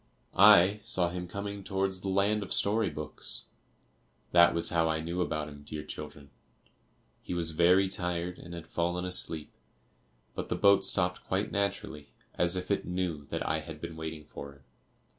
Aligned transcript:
I 0.35 0.79
saw 0.83 1.09
him 1.11 1.27
coming 1.27 1.63
towards 1.63 2.01
the 2.01 2.09
land 2.09 2.41
of 2.41 2.51
story 2.51 2.89
books. 2.89 3.43
That 4.31 4.55
was 4.55 4.69
how 4.69 4.89
I 4.89 4.99
knew 4.99 5.21
about 5.21 5.47
him, 5.47 5.61
dear 5.61 5.83
children. 5.83 6.31
He 7.21 7.35
was 7.35 7.51
very 7.51 7.87
tired 7.87 8.39
and 8.39 8.55
had 8.55 8.65
fallen 8.65 9.05
asleep, 9.05 9.53
but 10.33 10.49
the 10.49 10.55
boat 10.55 10.83
stopped 10.85 11.23
quite 11.25 11.51
naturally, 11.51 12.13
as 12.33 12.55
if 12.55 12.71
it 12.71 12.83
knew 12.83 13.25
that 13.25 13.47
I 13.47 13.59
had 13.59 13.79
been 13.79 13.95
waiting 13.95 14.25
for 14.25 14.53
him. 14.53 14.63